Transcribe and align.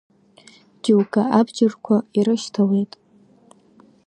Џьоукы 0.83 1.21
абџьарқәа 1.37 1.95
ирышьҭалеит. 2.17 2.93